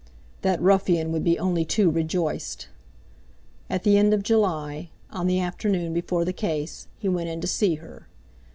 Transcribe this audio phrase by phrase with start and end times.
[0.41, 2.69] That ruffian would be only too rejoiced!
[3.69, 7.45] At the end of July, on the afternoon before the case, he went in to
[7.47, 8.07] see her.